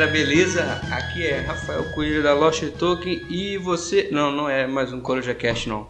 [0.00, 0.80] galera, beleza?
[0.90, 4.08] Aqui é Rafael Coelho da Lost Token e você.
[4.10, 5.88] Não, não é mais um Coruja Cast, não.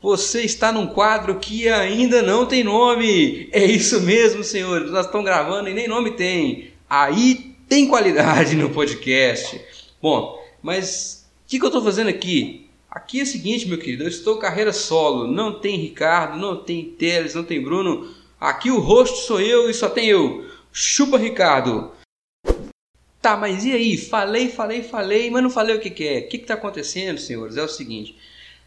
[0.00, 3.48] Você está num quadro que ainda não tem nome.
[3.52, 4.90] É isso mesmo, senhores.
[4.90, 6.72] Nós estamos gravando e nem nome tem.
[6.90, 9.60] Aí tem qualidade no podcast.
[10.00, 12.68] Bom, mas o que, que eu estou fazendo aqui?
[12.90, 14.02] Aqui é o seguinte, meu querido.
[14.02, 15.28] Eu estou carreira solo.
[15.28, 18.12] Não tem Ricardo, não tem Teles, não tem Bruno.
[18.40, 20.46] Aqui o rosto sou eu e só tem eu.
[20.72, 21.92] Chupa, Ricardo.
[23.22, 23.96] Tá, mas e aí?
[23.96, 26.18] Falei, falei, falei, mas não falei o que, que é.
[26.18, 27.56] O que está acontecendo, senhores?
[27.56, 28.16] É o seguinte: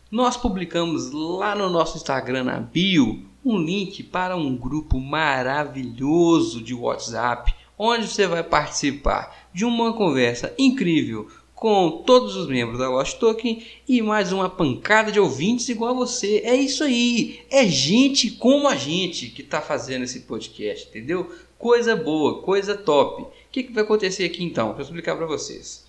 [0.09, 6.73] nós publicamos lá no nosso Instagram, na bio, um link para um grupo maravilhoso de
[6.73, 13.17] WhatsApp, onde você vai participar de uma conversa incrível com todos os membros da Lost
[13.17, 16.41] Token e mais uma pancada de ouvintes igual a você.
[16.45, 21.29] É isso aí, é gente como a gente que está fazendo esse podcast, entendeu?
[21.57, 23.25] Coisa boa, coisa top.
[23.55, 24.73] Que, que vai acontecer aqui então?
[24.73, 25.85] Vou explicar para vocês.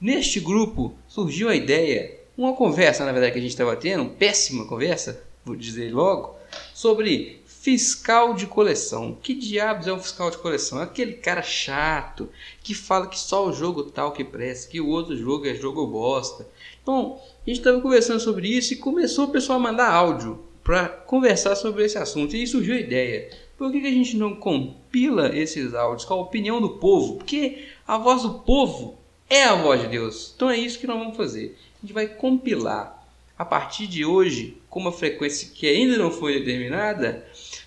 [0.00, 4.66] Neste grupo surgiu a ideia, uma conversa na verdade que a gente estava tendo, péssima
[4.66, 6.34] conversa, vou dizer logo,
[6.74, 9.16] sobre fiscal de coleção.
[9.22, 10.80] Que diabos é um fiscal de coleção?
[10.80, 12.28] É aquele cara chato
[12.64, 15.86] que fala que só o jogo tal que presta, que o outro jogo é jogo
[15.86, 16.44] bosta.
[16.82, 20.88] Então, a gente estava conversando sobre isso e começou o pessoal a mandar áudio para
[20.88, 22.34] conversar sobre esse assunto.
[22.34, 26.20] E surgiu a ideia por que, que a gente não compila esses áudios com a
[26.20, 27.16] opinião do povo?
[27.16, 30.32] Porque a voz do povo é a voz de Deus.
[30.34, 31.56] Então é isso que nós vamos fazer.
[31.78, 33.04] A gente vai compilar
[33.38, 37.26] a partir de hoje, com uma frequência que ainda não foi determinada,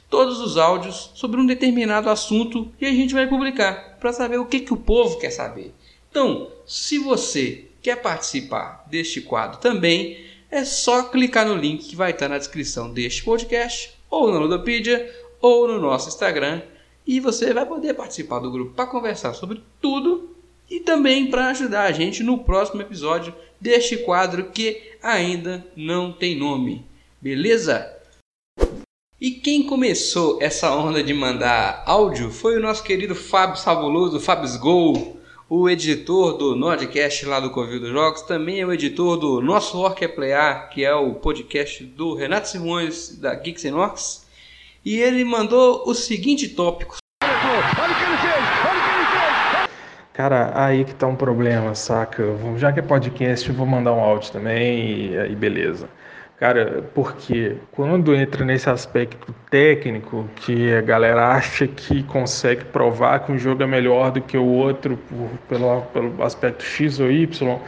[0.09, 4.45] todos os áudios sobre um determinado assunto e a gente vai publicar para saber o
[4.45, 5.73] que, que o povo quer saber.
[6.09, 12.11] Então, se você quer participar deste quadro também, é só clicar no link que vai
[12.11, 16.62] estar na descrição deste podcast ou na Ludopedia ou no nosso Instagram
[17.06, 20.35] e você vai poder participar do grupo para conversar sobre tudo
[20.69, 26.38] e também para ajudar a gente no próximo episódio deste quadro que ainda não tem
[26.38, 26.85] nome.
[27.22, 27.94] Beleza?
[29.19, 34.59] E quem começou essa onda de mandar áudio foi o nosso querido Fábio Sabuloso, Fábio
[34.59, 35.17] Gol,
[35.50, 39.79] o editor do Nordcast lá do Covil dos Jogos, também é o editor do nosso
[39.79, 44.26] Orc é Playar, que é o podcast do Renato Simões da Geeks and Orcs
[44.83, 46.97] e ele mandou o seguinte tópico.
[50.13, 52.23] Cara, aí que tá um problema, saca?
[52.57, 55.88] Já que é podcast, eu vou mandar um áudio também e aí beleza.
[56.39, 63.31] Cara, porque quando entra nesse aspecto técnico, que a galera acha que consegue provar que
[63.31, 67.59] um jogo é melhor do que o outro por, pelo, pelo aspecto X ou Y,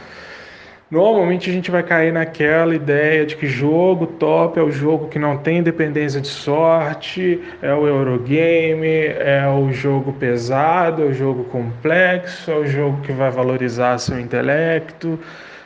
[0.90, 5.20] Normalmente a gente vai cair naquela ideia de que jogo top é o jogo que
[5.20, 11.44] não tem dependência de sorte, é o Eurogame, é o jogo pesado, é o jogo
[11.44, 15.16] complexo, é o jogo que vai valorizar seu intelecto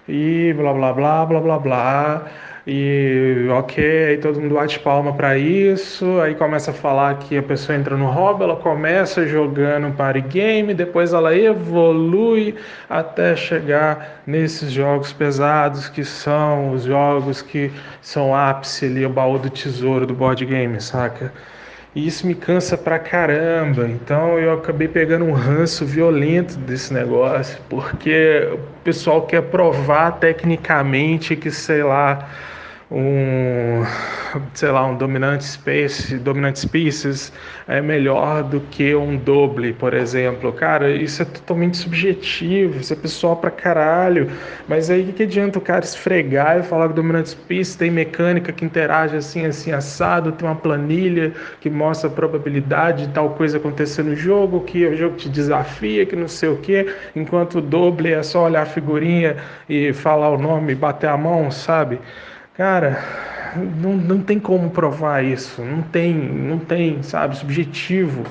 [0.06, 2.26] e blá blá blá blá blá blá.
[2.66, 7.42] E ok, aí todo mundo bate palma para isso, aí começa a falar que a
[7.42, 12.54] pessoa entra no hobby, ela começa jogando party game, depois ela evolui
[12.88, 17.70] até chegar nesses jogos pesados que são os jogos que
[18.00, 21.34] são ápice ali, o baú do tesouro do board game, saca?
[21.94, 23.86] E isso me cansa pra caramba.
[23.86, 31.36] Então eu acabei pegando um ranço violento desse negócio, porque o pessoal quer provar tecnicamente
[31.36, 32.28] que, sei lá,
[32.90, 33.82] um,
[34.52, 37.32] sei lá, um dominante space, dominante species
[37.66, 40.52] é melhor do que um doble, por exemplo.
[40.52, 44.30] Cara, isso é totalmente subjetivo, isso é pessoal pra caralho.
[44.68, 48.52] Mas aí o que, adianta o cara esfregar e falar que dominante species tem mecânica
[48.52, 53.56] que interage assim, assim, assado, tem uma planilha que mostra a probabilidade de tal coisa
[53.56, 56.86] acontecer no jogo, que o jogo te desafia, que não sei o que,
[57.16, 59.36] enquanto o doble é só olhar a figurinha
[59.68, 61.98] e falar o nome bater a mão, sabe?
[62.56, 63.02] Cara,
[63.56, 68.24] não, não tem como provar isso, não tem, não tem, sabe, subjetivo.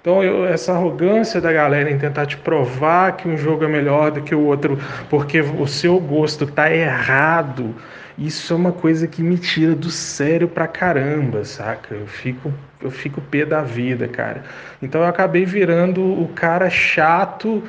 [0.00, 4.10] Então, eu, essa arrogância da galera em tentar te provar que um jogo é melhor
[4.10, 4.78] do que o outro,
[5.08, 7.72] porque o seu gosto tá errado,
[8.18, 11.94] isso é uma coisa que me tira do sério pra caramba, saca?
[11.94, 12.52] Eu fico,
[12.82, 14.42] eu fico pé da vida, cara.
[14.82, 17.62] Então, eu acabei virando o cara chato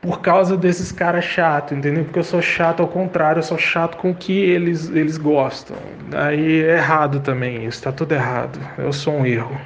[0.00, 2.04] por causa desses caras chatos, entendeu?
[2.04, 5.76] Porque eu sou chato ao contrário, eu sou chato com o que eles, eles gostam.
[6.12, 8.58] Aí é errado também isso, tá tudo errado.
[8.78, 9.60] Eu sou um erro.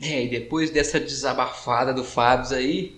[0.00, 2.96] É, e depois dessa desabafada do Fábio aí,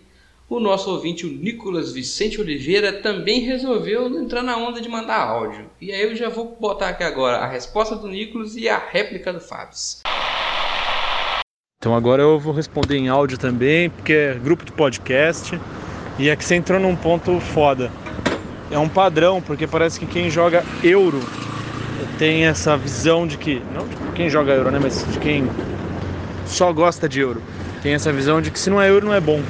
[0.49, 5.67] o nosso ouvinte, o Nicolas Vicente Oliveira, também resolveu entrar na onda de mandar áudio.
[5.81, 9.33] E aí eu já vou botar aqui agora a resposta do Nicolas e a réplica
[9.33, 9.77] do Fábio.
[11.81, 15.59] Então agora eu vou responder em áudio também, porque é grupo de podcast.
[16.19, 17.91] E é que você entrou num ponto foda.
[18.71, 21.21] É um padrão, porque parece que quem joga euro
[22.19, 23.63] tem essa visão de que.
[23.73, 24.81] Não de quem joga euro, né?
[24.83, 25.49] Mas de quem
[26.45, 27.41] só gosta de euro.
[27.83, 29.41] Tem essa visão de que se não é euro, não é bom.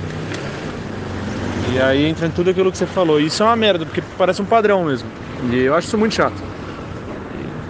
[1.73, 3.19] E aí entra em tudo aquilo que você falou.
[3.19, 5.09] E isso é uma merda, porque parece um padrão mesmo.
[5.51, 6.37] E eu acho isso muito chato.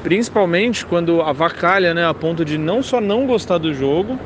[0.02, 2.04] Principalmente quando avacalha, né?
[2.04, 4.18] A ponto de não só não gostar do jogo,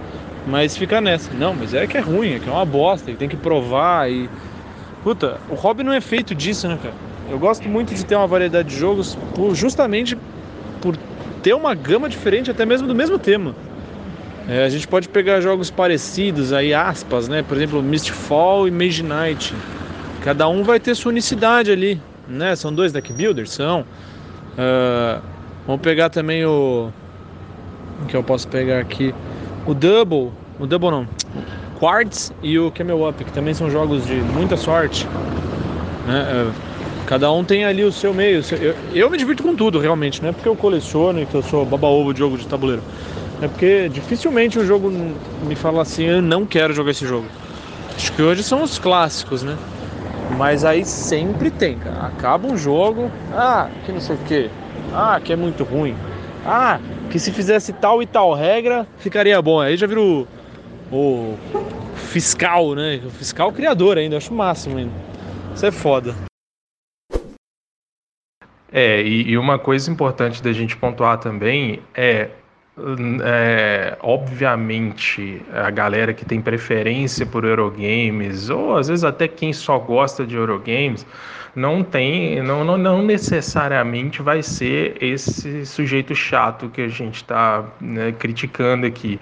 [0.47, 1.31] mas ficar nessa.
[1.35, 4.11] Não, mas é que é ruim, é que é uma bosta, e tem que provar
[4.11, 4.31] e.
[5.03, 6.95] Puta, o hobby não é feito disso, né, cara?
[7.31, 10.17] Eu gosto muito de ter uma variedade de jogos por, justamente
[10.81, 10.97] por
[11.43, 13.55] ter uma gama diferente, até mesmo do mesmo tema.
[14.49, 17.43] É, a gente pode pegar jogos parecidos, aí aspas, né?
[17.43, 19.55] Por exemplo, Mistfall e Mage Knight.
[20.23, 22.55] Cada um vai ter sua unicidade ali, né?
[22.57, 23.81] São dois deck builders, são.
[24.53, 25.23] Uh,
[25.67, 26.93] vamos pegar também o
[28.03, 29.15] o que eu posso pegar aqui,
[29.67, 31.09] o Double, o Double não,
[31.83, 35.05] Quartz e o Camel Up, que também são jogos de muita sorte.
[36.07, 36.47] Né?
[36.47, 36.53] Uh,
[37.07, 38.41] cada um tem ali o seu meio.
[38.53, 41.43] Eu, eu me divirto com tudo, realmente, não é porque eu coleciono e que eu
[41.43, 42.85] sou baba-ovo de jogo de tabuleiro.
[43.43, 44.93] É porque dificilmente o jogo
[45.43, 47.27] me fala assim, eu não quero jogar esse jogo.
[47.97, 49.59] Acho que hoje são os clássicos, né?
[50.39, 52.07] Mas aí sempre tem, cara.
[52.07, 54.51] Acaba um jogo, ah, que não sei o que,
[54.95, 55.97] ah, que é muito ruim,
[56.47, 56.79] ah,
[57.11, 59.61] que se fizesse tal e tal regra ficaria bom.
[59.61, 60.29] Aí já vira o,
[60.93, 61.37] o
[62.13, 63.01] fiscal, né?
[63.05, 64.93] O fiscal criador ainda, acho o máximo ainda.
[65.55, 66.15] Isso é foda.
[68.71, 72.31] É, e, e uma coisa importante da gente pontuar também é
[73.23, 79.79] é, obviamente, a galera que tem preferência por Eurogames, ou às vezes até quem só
[79.79, 81.07] gosta de Eurogames,
[81.55, 87.63] não tem, não, não, não necessariamente vai ser esse sujeito chato que a gente está
[87.79, 89.21] né, criticando aqui.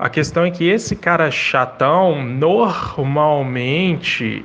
[0.00, 4.42] A questão é que esse cara chatão, normalmente,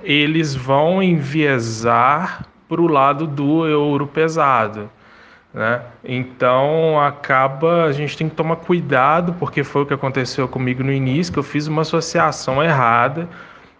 [0.00, 4.88] eles vão enviesar para o lado do euro pesado.
[5.52, 5.82] Né?
[6.04, 10.92] Então acaba a gente tem que tomar cuidado porque foi o que aconteceu comigo no
[10.92, 13.28] início que eu fiz uma associação errada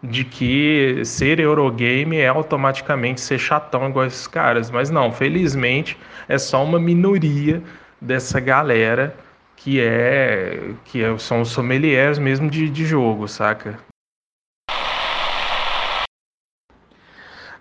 [0.02, 5.96] de que ser Eurogame é automaticamente ser chatão igual esses caras, mas não, felizmente
[6.28, 7.62] é só uma minoria
[8.00, 9.14] dessa galera
[9.62, 13.78] que é que é, são os sommeliers mesmo de, de jogo, saca?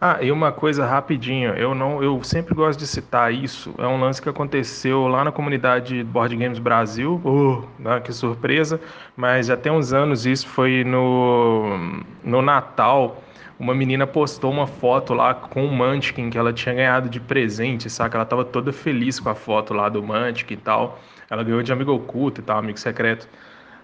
[0.04, 3.72] Ah, e uma coisa rapidinho, eu não, eu sempre gosto de citar isso.
[3.78, 7.22] É um lance que aconteceu lá na comunidade Board Games Brasil.
[7.24, 8.82] Uh, né, que surpresa!
[9.16, 13.22] Mas tem uns anos isso foi no no Natal.
[13.62, 17.92] Uma menina postou uma foto lá com o Munchkin que ela tinha ganhado de presente,
[17.92, 18.18] saca?
[18.18, 21.00] Ela tava toda feliz com a foto lá do Munchkin e tal.
[21.30, 23.30] Ela ganhou de amigo oculto e tal, amigo secreto.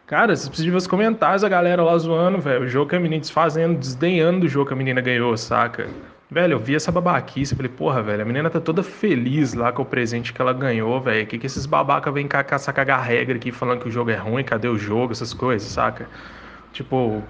[0.08, 2.64] Cara, você precisa ver os comentários, a galera lá zoando, velho.
[2.64, 5.88] O jogo que a menina desfazendo, desdenhando do jogo que a menina ganhou, saca?
[6.32, 9.84] Velho, eu vi essa babaquice, falei, porra, velho, a menina tá toda feliz lá com
[9.84, 11.28] o presente que ela ganhou, velho.
[11.28, 14.44] Que, que esses babaca vêm caçar cagar regra aqui falando que o jogo é ruim,
[14.44, 16.08] cadê o jogo, essas coisas, saca?
[16.78, 17.24] Tipo,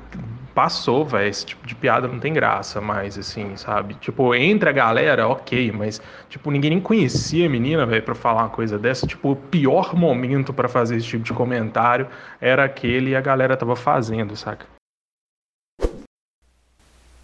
[0.53, 1.29] passou, velho.
[1.29, 3.93] Esse tipo de piada não tem graça mais, assim, sabe?
[3.93, 8.41] Tipo, entre a galera, ok, mas, tipo, ninguém nem conhecia a menina, velho, pra falar
[8.41, 9.07] uma coisa dessa.
[9.07, 12.09] Tipo, o pior momento para fazer esse tipo de comentário
[12.41, 14.65] era aquele e a galera tava fazendo, saca?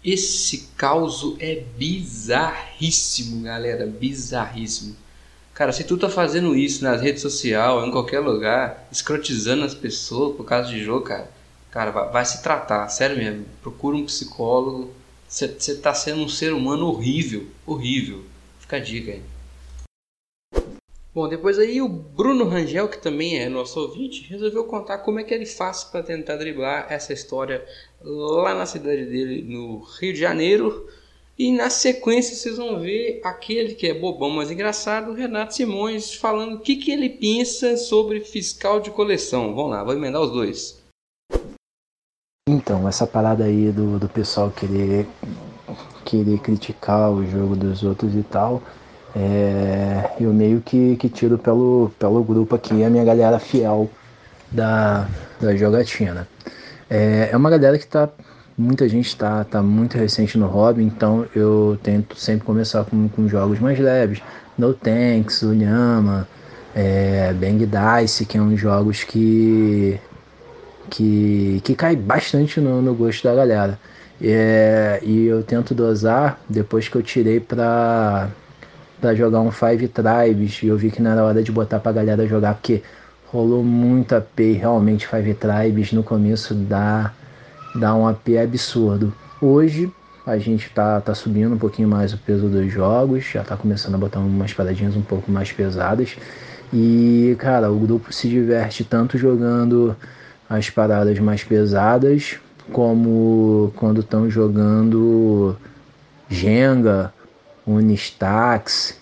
[0.02, 3.86] Esse caos é bizarríssimo, galera.
[3.86, 4.96] Bizarríssimo.
[5.52, 10.34] Cara, se tu tá fazendo isso nas redes sociais, em qualquer lugar, escrotizando as pessoas
[10.34, 11.33] por causa de jogo, cara
[11.74, 13.46] Cara, vai, vai se tratar, sério mesmo.
[13.60, 14.92] Procura um psicólogo.
[15.26, 18.22] Você tá sendo um ser humano horrível, horrível.
[18.60, 19.22] Fica a dica aí.
[21.12, 25.24] Bom, depois aí o Bruno Rangel, que também é nosso ouvinte, resolveu contar como é
[25.24, 27.66] que ele faz para tentar driblar essa história
[28.00, 30.88] lá na cidade dele, no Rio de Janeiro.
[31.36, 36.54] E na sequência vocês vão ver aquele que é bobão, mas engraçado, Renato Simões, falando
[36.54, 39.56] o que, que ele pensa sobre fiscal de coleção.
[39.56, 40.83] Vamos lá, vou emendar os dois.
[42.54, 45.08] Então, essa parada aí do, do pessoal querer,
[46.04, 48.62] querer criticar o jogo dos outros e tal,
[49.14, 53.90] é, eu meio que, que tiro pelo, pelo grupo aqui a minha galera fiel
[54.52, 55.08] da,
[55.40, 56.28] da jogatina.
[56.88, 58.08] É, é uma galera que tá.
[58.56, 63.26] Muita gente tá, tá muito recente no hobby, então eu tento sempre começar com, com
[63.26, 64.22] jogos mais leves.
[64.56, 66.28] No Tanks, Unyama,
[66.72, 69.98] é, Bang Dice, que é uns jogos que
[70.90, 73.78] que, que cai bastante no, no gosto da galera.
[74.20, 78.30] É, e eu tento dosar depois que eu tirei pra,
[79.00, 81.92] pra jogar um Five Tribes e eu vi que não era hora de botar pra
[81.92, 82.82] galera jogar, porque
[83.26, 87.12] rolou muito AP realmente Five Tribes no começo dá,
[87.74, 89.12] dá um AP absurdo.
[89.40, 89.92] Hoje
[90.26, 93.96] a gente tá, tá subindo um pouquinho mais o peso dos jogos, já tá começando
[93.96, 96.16] a botar umas paradinhas um pouco mais pesadas.
[96.72, 99.94] E, cara, o grupo se diverte tanto jogando
[100.48, 102.38] as paradas mais pesadas,
[102.72, 105.56] como quando estão jogando
[106.28, 107.12] Jenga,
[107.66, 108.98] Unistax,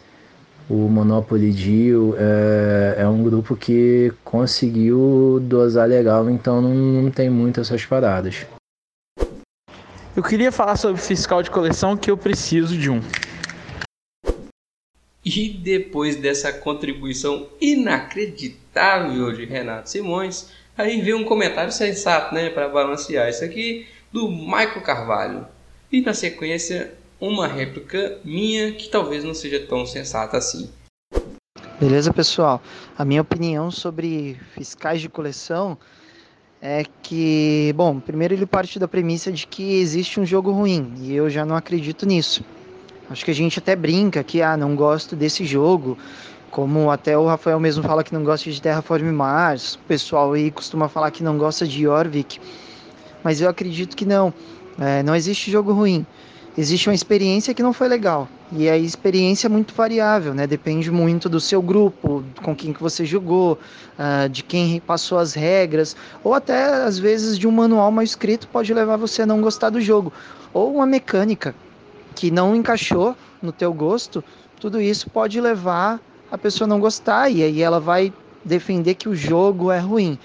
[0.69, 2.15] o Monopoly Deal.
[2.17, 8.47] É, é um grupo que conseguiu dosar legal, então não, não tem muito essas paradas.
[10.15, 13.01] Eu queria falar sobre fiscal de coleção que eu preciso de um.
[15.25, 20.51] E depois dessa contribuição inacreditável de Renato Simões,
[20.83, 25.47] aí veio um comentário sensato, né, para balancear isso aqui do Michael Carvalho.
[25.91, 30.71] E na sequência, uma réplica minha que talvez não seja tão sensata assim.
[31.79, 32.63] Beleza, pessoal?
[32.97, 35.77] A minha opinião sobre fiscais de coleção
[36.61, 41.15] é que, bom, primeiro ele parte da premissa de que existe um jogo ruim e
[41.15, 42.45] eu já não acredito nisso.
[43.11, 45.99] Acho que a gente até brinca que, ah, não gosto desse jogo,
[46.53, 50.53] como até o Rafael mesmo fala que não gosta de Terraform Mars, o pessoal aí
[50.53, 52.39] costuma falar que não gosta de Jorvik,
[53.25, 54.33] mas eu acredito que não,
[54.79, 56.07] é, não existe jogo ruim
[56.57, 58.29] existe uma experiência que não foi legal.
[58.53, 60.47] E a experiência é muito variável, né?
[60.47, 63.59] Depende muito do seu grupo, com quem que você jogou,
[63.99, 68.47] uh, de quem passou as regras, ou até às vezes de um manual mal escrito
[68.49, 70.13] pode levar você a não gostar do jogo,
[70.53, 71.55] ou uma mecânica
[72.15, 74.23] que não encaixou no teu gosto,
[74.61, 75.99] tudo isso pode levar
[76.33, 78.13] a pessoa não gostar e aí ela vai
[78.45, 80.19] defender que o jogo é ruim.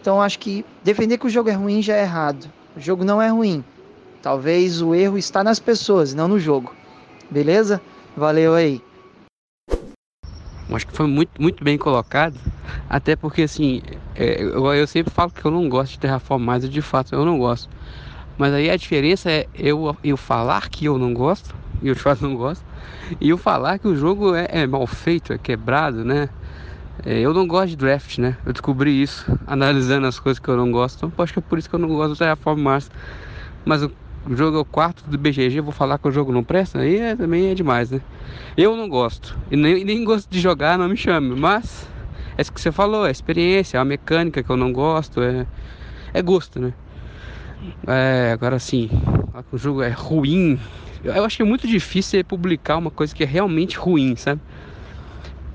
[0.00, 2.48] Então acho que defender que o jogo é ruim já é errado.
[2.76, 3.64] O jogo não é ruim,
[4.24, 6.74] Talvez o erro está nas pessoas, não no jogo.
[7.30, 7.78] Beleza?
[8.16, 8.80] Valeu aí.
[10.72, 12.40] Acho que foi muito, muito bem colocado.
[12.88, 13.82] Até porque, assim,
[14.14, 17.14] é, eu, eu, sempre falo que eu não gosto de Terraform mais, e de fato
[17.14, 17.68] eu não gosto.
[18.38, 22.00] Mas aí a diferença é eu, eu falar que eu não gosto, e eu de
[22.00, 22.64] fato não gosto,
[23.20, 26.28] e eu falar que o jogo é, é mal feito, é quebrado, né?
[27.04, 28.36] É, eu não gosto de draft, né?
[28.46, 31.06] Eu descobri isso analisando as coisas que eu não gosto.
[31.06, 32.90] Então, acho que é por isso que eu não gosto do Terraform Mars.
[33.64, 33.90] Mas o
[34.36, 37.16] jogo é o quarto do BGG, vou falar que o jogo não presta, aí é,
[37.16, 38.00] também é demais, né?
[38.56, 41.86] Eu não gosto, e nem, nem gosto de jogar, não me chame, mas
[42.36, 45.46] é isso que você falou, é experiência, é a mecânica que eu não gosto, é,
[46.12, 46.72] é gosto, né?
[47.86, 48.90] É, agora sim,
[49.52, 50.58] o jogo é ruim,
[51.04, 54.40] eu acho que é muito difícil publicar uma coisa que é realmente ruim, sabe?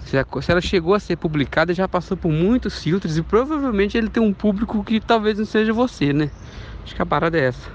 [0.05, 4.21] Se ela chegou a ser publicada, já passou por muitos filtros e provavelmente ele tem
[4.21, 6.31] um público que talvez não seja você, né?
[6.83, 7.71] Acho que a parada é essa.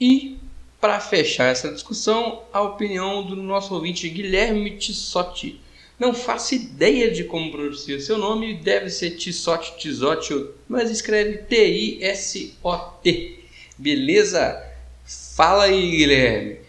[0.00, 0.38] E
[0.80, 5.60] para fechar essa discussão, a opinião do nosso ouvinte Guilherme Tissotti.
[5.98, 10.32] Não faço ideia de como pronunciar seu nome, deve ser Tissotti Tissotti,
[10.66, 13.38] mas escreve T-I-S-O-T.
[13.76, 14.69] Beleza?
[15.10, 16.60] Fala aí, Guilherme.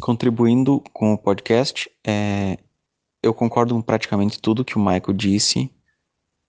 [0.00, 2.58] Contribuindo com o podcast, é,
[3.22, 5.70] eu concordo com praticamente tudo que o Michael disse.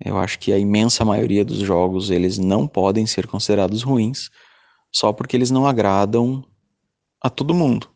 [0.04, 4.32] Eu acho que a imensa maioria dos jogos eles não podem ser considerados ruins
[4.92, 6.44] só porque eles não agradam
[7.22, 7.88] a todo mundo.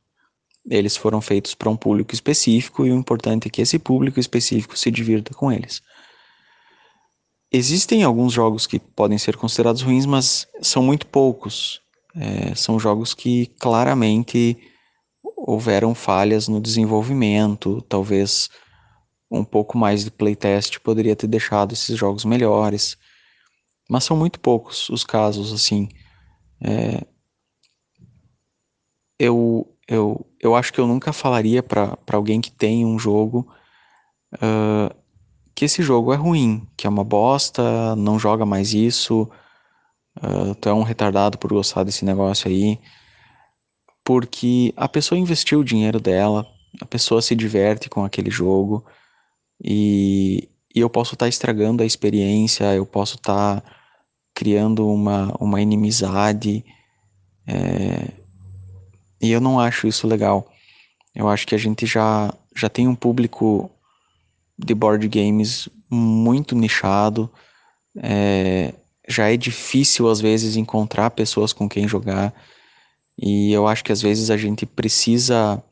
[0.69, 4.77] Eles foram feitos para um público específico e o importante é que esse público específico
[4.77, 5.81] se divirta com eles.
[7.51, 11.81] Existem alguns jogos que podem ser considerados ruins, mas são muito poucos.
[12.15, 14.57] É, são jogos que claramente
[15.35, 18.49] houveram falhas no desenvolvimento, talvez
[19.29, 22.97] um pouco mais de playtest poderia ter deixado esses jogos melhores.
[23.89, 25.87] Mas são muito poucos os casos assim.
[26.61, 27.05] É,
[29.17, 33.47] eu, eu, eu acho que eu nunca falaria para alguém que tem um jogo
[34.35, 34.93] uh,
[35.53, 39.29] que esse jogo é ruim, que é uma bosta, não joga mais isso,
[40.17, 42.79] uh, tu é um retardado por gostar desse negócio aí.
[44.03, 46.45] Porque a pessoa investiu o dinheiro dela,
[46.81, 48.83] a pessoa se diverte com aquele jogo
[49.63, 53.61] e, e eu posso estar tá estragando a experiência, eu posso estar.
[53.61, 53.81] Tá
[54.33, 56.65] criando uma, uma inimizade.
[57.47, 58.11] É,
[59.21, 60.51] e eu não acho isso legal.
[61.13, 63.69] Eu acho que a gente já, já tem um público
[64.57, 67.29] de board games muito nichado.
[67.97, 68.73] É,
[69.11, 72.33] já é difícil às vezes encontrar pessoas com quem jogar.
[73.17, 75.63] E eu acho que às vezes a gente precisa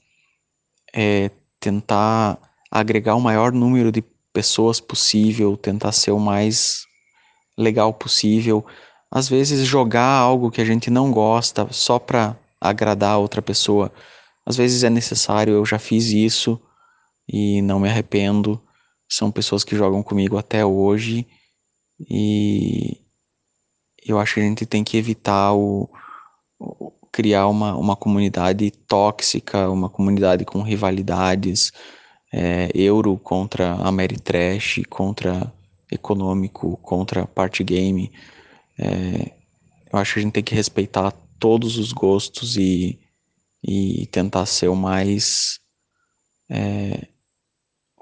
[0.93, 2.37] é, tentar
[2.71, 4.03] agregar o maior número de
[4.33, 6.83] pessoas possível, tentar ser o mais
[7.57, 8.65] legal possível.
[9.11, 13.91] Às vezes jogar algo que a gente não gosta só para agradar a outra pessoa,
[14.45, 16.59] às vezes é necessário, eu já fiz isso
[17.27, 18.61] e não me arrependo.
[19.07, 21.27] São pessoas que jogam comigo até hoje
[22.09, 22.98] e
[24.05, 25.89] eu acho que a gente tem que evitar o,
[27.11, 31.71] criar uma, uma comunidade tóxica, uma comunidade com rivalidades,
[32.31, 35.51] é, euro contra Ameritrash, contra
[35.91, 38.11] econômico, contra party game.
[38.77, 39.31] É,
[39.91, 42.99] eu acho que a gente tem que respeitar todos os gostos e,
[43.63, 45.59] e tentar ser o mais
[46.49, 47.07] é,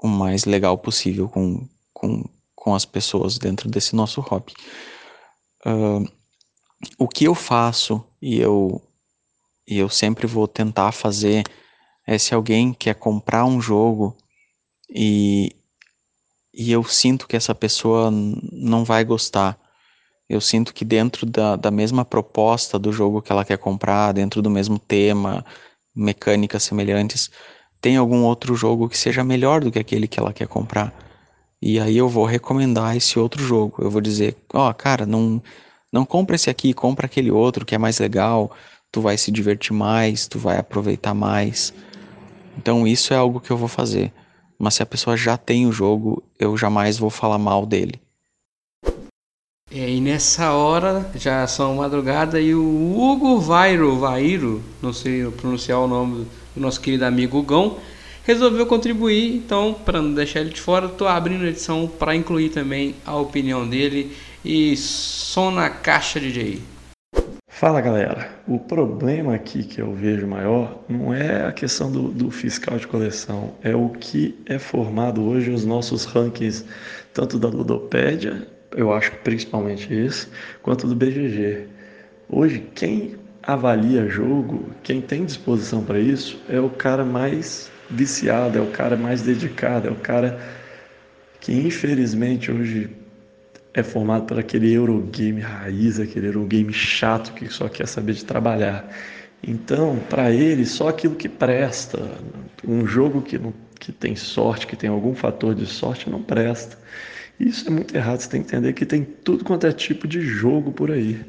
[0.00, 2.24] o mais legal possível com, com,
[2.54, 4.52] com as pessoas dentro desse nosso hobby.
[5.66, 6.06] Uh,
[6.98, 8.80] o que eu faço e eu,
[9.66, 11.44] e eu sempre vou tentar fazer
[12.06, 14.16] é se alguém quer comprar um jogo
[14.88, 15.54] e,
[16.54, 19.58] e eu sinto que essa pessoa não vai gostar.
[20.28, 24.40] Eu sinto que dentro da, da mesma proposta do jogo que ela quer comprar, dentro
[24.40, 25.44] do mesmo tema,
[25.94, 27.30] mecânicas semelhantes,
[27.80, 30.92] tem algum outro jogo que seja melhor do que aquele que ela quer comprar.
[31.60, 33.82] E aí eu vou recomendar esse outro jogo.
[33.82, 35.42] Eu vou dizer, ó, oh, cara, não
[35.90, 38.52] não compra esse aqui, compra aquele outro que é mais legal,
[38.92, 41.72] tu vai se divertir mais, tu vai aproveitar mais.
[42.58, 44.12] Então isso é algo que eu vou fazer.
[44.58, 48.00] Mas se a pessoa já tem o jogo, eu jamais vou falar mal dele.
[49.70, 55.78] É, e nessa hora, já são madrugada, e o Hugo Vairo, Vairo, não sei pronunciar
[55.78, 57.76] o nome do nosso querido amigo Gão,
[58.28, 59.34] resolveu contribuir.
[59.34, 63.16] Então, para não deixar ele de fora, estou abrindo a edição para incluir também a
[63.16, 66.60] opinião dele e som na caixa DJ.
[67.48, 72.30] Fala galera, o problema aqui que eu vejo maior não é a questão do, do,
[72.30, 76.64] fiscal de coleção, é o que é formado hoje os nossos rankings,
[77.12, 80.28] tanto da Ludopédia, eu acho principalmente esse,
[80.62, 81.66] quanto do BGG.
[82.28, 88.60] Hoje, quem avalia jogo, quem tem disposição para isso, é o cara mais viciado, é
[88.60, 90.40] o cara mais dedicado, é o cara
[91.40, 92.90] que infelizmente hoje
[93.72, 98.88] é formado por aquele Eurogame raiz, aquele Eurogame chato que só quer saber de trabalhar.
[99.42, 102.10] Então, para ele, só aquilo que presta.
[102.66, 106.76] Um jogo que, não, que tem sorte, que tem algum fator de sorte, não presta.
[107.38, 108.20] Isso é muito errado.
[108.20, 111.20] Você tem que entender que tem tudo quanto é tipo de jogo por aí.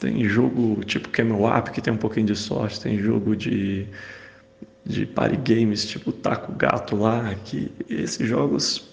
[0.00, 2.80] Tem jogo tipo Camel Up, que tem um pouquinho de sorte.
[2.80, 3.86] Tem jogo de,
[4.88, 8.88] de party games, tipo Taco Gato lá, que esses jogos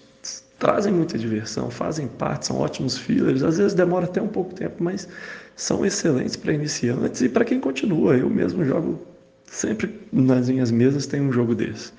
[0.60, 4.84] trazem muita diversão, fazem parte, são ótimos fillers, às vezes demora até um pouco tempo,
[4.84, 5.08] mas
[5.56, 8.18] são excelentes para iniciantes e para quem continua.
[8.18, 9.02] Eu mesmo jogo
[9.46, 11.94] sempre nas minhas mesas tem um jogo desse.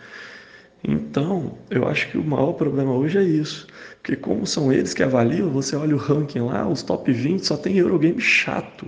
[0.84, 3.66] Então, eu acho que o maior problema hoje é isso.
[4.02, 7.56] Porque como são eles que avaliam, você olha o ranking lá, os top 20 só
[7.56, 8.86] tem Eurogame chato.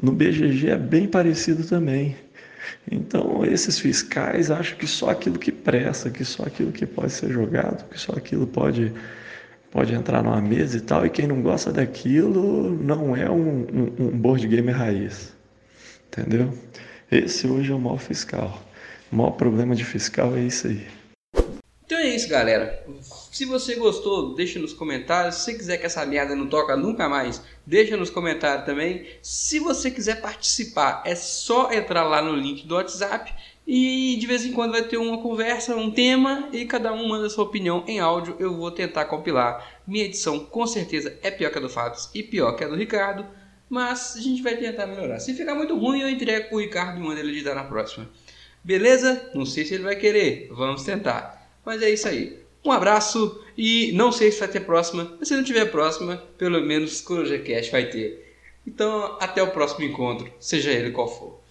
[0.00, 2.14] No BGG é bem parecido também.
[2.90, 7.30] Então, esses fiscais acham que só aquilo que presta, que só aquilo que pode ser
[7.30, 8.92] jogado, que só aquilo pode,
[9.70, 14.06] pode entrar numa mesa e tal, e quem não gosta daquilo não é um, um,
[14.06, 15.32] um board game raiz.
[16.08, 16.52] Entendeu?
[17.10, 18.62] Esse hoje é o maior fiscal.
[19.10, 20.86] O maior problema de fiscal é isso aí.
[21.92, 22.82] Então é isso, galera.
[23.02, 25.34] Se você gostou, deixa nos comentários.
[25.34, 29.06] Se você quiser que essa merda não toca nunca mais, deixa nos comentários também.
[29.20, 33.30] Se você quiser participar, é só entrar lá no link do WhatsApp
[33.66, 37.28] e de vez em quando vai ter uma conversa, um tema e cada um manda
[37.28, 38.36] sua opinião em áudio.
[38.38, 39.82] Eu vou tentar compilar.
[39.86, 42.74] Minha edição com certeza é pior que a do Fábio e pior que a do
[42.74, 43.26] Ricardo,
[43.68, 45.20] mas a gente vai tentar melhorar.
[45.20, 48.08] Se ficar muito ruim, eu entrego pro Ricardo e mando ele editar na próxima.
[48.64, 49.30] Beleza?
[49.34, 50.48] Não sei se ele vai querer.
[50.52, 51.41] Vamos tentar.
[51.64, 52.38] Mas é isso aí.
[52.64, 56.60] Um abraço e não sei se vai ter próxima, mas se não tiver próxima, pelo
[56.60, 58.36] menos Coruja Cash vai ter.
[58.66, 61.41] Então, até o próximo encontro, seja ele qual for.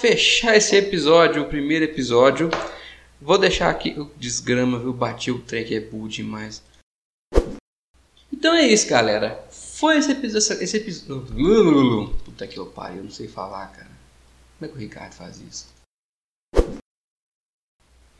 [0.00, 2.50] Fechar esse episódio, o primeiro episódio,
[3.20, 4.92] vou deixar aqui o desgrama, viu?
[4.92, 6.62] Bati o trem que é burro demais.
[8.32, 9.44] Então é isso, galera.
[9.50, 10.62] Foi esse episódio.
[10.62, 12.14] Esse episódio.
[12.24, 13.90] Puta que eu pariu, eu não sei falar, cara.
[14.58, 15.66] Como é que o Ricardo faz isso?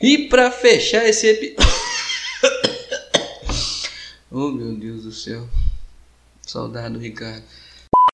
[0.00, 1.72] E para fechar esse episódio.
[4.30, 5.48] oh meu Deus do céu.
[6.42, 7.44] Saudade do Ricardo.